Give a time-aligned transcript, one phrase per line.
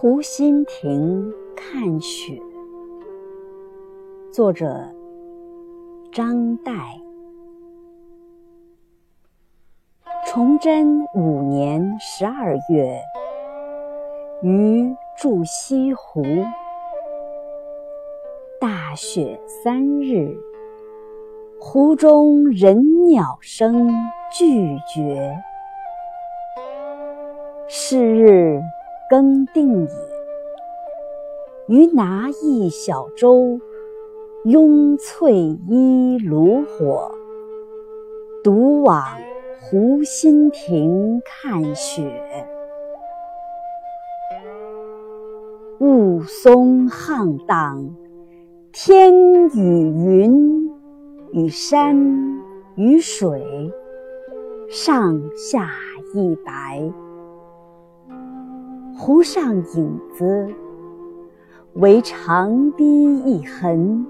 [0.00, 2.40] 湖心亭看雪，
[4.32, 4.94] 作者
[6.12, 6.72] 张岱。
[10.24, 13.02] 崇祯五年十二月，
[14.40, 16.22] 余住西湖，
[18.60, 20.32] 大雪三日，
[21.58, 23.90] 湖中人鸟声
[24.30, 25.36] 俱绝。
[27.66, 28.62] 是日。
[29.08, 29.88] 更定也，
[31.66, 33.58] 余拿一小舟，
[34.44, 35.34] 拥翠
[35.66, 37.10] 衣炉火，
[38.44, 39.02] 独往
[39.60, 42.12] 湖心亭看雪。
[45.80, 47.94] 雾凇沆荡，
[48.72, 50.70] 天与云
[51.32, 51.96] 与山
[52.76, 53.72] 与水，
[54.68, 55.70] 上下
[56.14, 56.92] 一白。
[59.08, 60.54] 湖上影子，
[61.76, 62.84] 惟长堤
[63.20, 64.04] 一痕，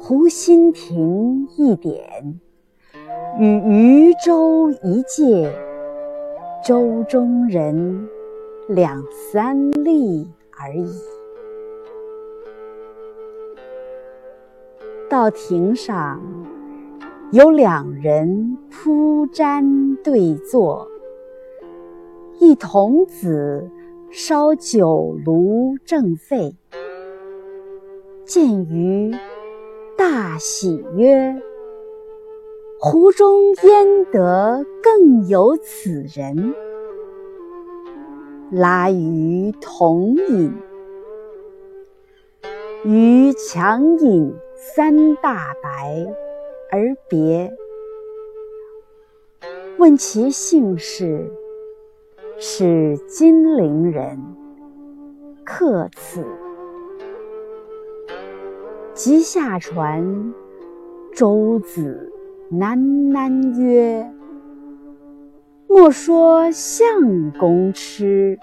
[0.00, 2.40] 湖心亭一点，
[3.38, 5.48] 与渔舟一芥，
[6.64, 8.08] 舟中人
[8.66, 9.00] 两
[9.30, 10.92] 三粒而已。
[15.08, 16.20] 到亭上，
[17.30, 20.88] 有两人铺毡对坐，
[22.40, 23.70] 一童子。
[24.12, 26.56] 烧酒炉正沸，
[28.24, 29.14] 见余，
[29.96, 31.40] 大喜曰
[32.82, 36.52] ：“湖中焉得更有此人？”
[38.50, 40.52] 拉余同饮，
[42.84, 46.04] 余强饮三大白
[46.72, 47.52] 而别。
[49.78, 51.30] 问其姓氏。
[52.42, 54.18] 是金陵人，
[55.44, 56.24] 客此。
[58.94, 60.32] 即下船，
[61.14, 62.10] 舟子
[62.50, 62.78] 喃
[63.12, 64.10] 喃曰
[65.68, 68.38] ：“莫说相公痴，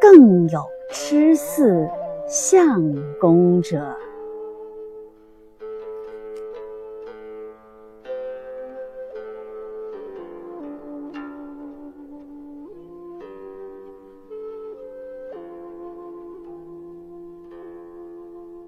[0.00, 1.86] 更有痴似
[2.26, 2.82] 相
[3.20, 3.94] 公者。”